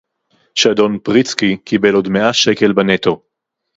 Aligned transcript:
שאדון 0.55 0.97
פריצקי 1.03 1.57
קיבל 1.57 1.93
עוד 1.93 2.07
מאה 2.09 2.33
שקל 2.33 2.73
בנטו 2.73 3.23